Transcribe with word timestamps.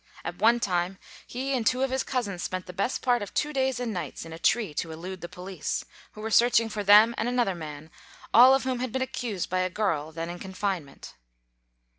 At 0.25 0.39
one 0.39 0.59
time, 0.59 0.97
he 1.27 1.53
and 1.55 1.63
two 1.63 1.83
of 1.83 1.91
his 1.91 2.01
cousins 2.01 2.41
spent 2.41 2.65
the 2.65 2.73
best 2.73 3.03
part 3.03 3.21
of 3.21 3.35
two 3.35 3.53
days 3.53 3.79
and 3.79 3.93
nights 3.93 4.25
in 4.25 4.33
a 4.33 4.39
tree 4.39 4.73
to 4.73 4.91
elude 4.91 5.21
the 5.21 5.29
police, 5.29 5.85
who 6.13 6.21
were 6.21 6.31
searching 6.31 6.69
for 6.69 6.83
them 6.83 7.13
and 7.19 7.29
another 7.29 7.53
man, 7.53 7.91
all 8.33 8.55
of 8.55 8.63
whom 8.63 8.79
had 8.79 8.91
been 8.91 9.03
accused 9.03 9.51
by 9.51 9.59
a 9.59 9.69
girl 9.69 10.11
then 10.11 10.27
in 10.27 10.39
confinement. 10.39 11.13